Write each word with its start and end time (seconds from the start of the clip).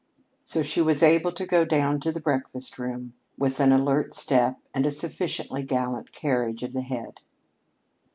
So 0.43 0.63
she 0.63 0.81
was 0.81 1.03
able 1.03 1.31
to 1.33 1.45
go 1.45 1.63
down 1.63 1.99
to 1.99 2.11
the 2.11 2.19
breakfast 2.19 2.79
room 2.79 3.13
with 3.37 3.59
an 3.59 3.71
alert 3.71 4.15
step 4.15 4.57
and 4.73 4.83
a 4.87 4.89
sufficiently 4.89 5.61
gallant 5.61 6.11
carriage 6.11 6.63
of 6.63 6.73
the 6.73 6.81
head. 6.81 7.19